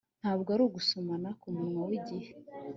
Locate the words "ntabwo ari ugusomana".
0.21-1.29